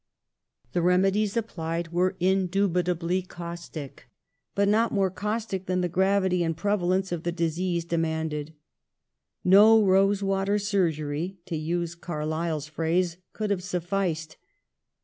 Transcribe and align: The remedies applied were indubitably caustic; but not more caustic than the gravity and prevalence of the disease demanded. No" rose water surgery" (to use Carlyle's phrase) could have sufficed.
The 0.73 0.81
remedies 0.81 1.37
applied 1.37 1.89
were 1.89 2.15
indubitably 2.19 3.21
caustic; 3.21 4.07
but 4.55 4.67
not 4.67 4.91
more 4.91 5.11
caustic 5.11 5.67
than 5.67 5.81
the 5.81 5.89
gravity 5.89 6.43
and 6.43 6.57
prevalence 6.57 7.11
of 7.11 7.21
the 7.21 7.31
disease 7.31 7.85
demanded. 7.85 8.55
No" 9.43 9.83
rose 9.85 10.23
water 10.23 10.57
surgery" 10.57 11.37
(to 11.45 11.55
use 11.55 11.93
Carlyle's 11.93 12.65
phrase) 12.65 13.17
could 13.31 13.51
have 13.51 13.61
sufficed. 13.61 14.37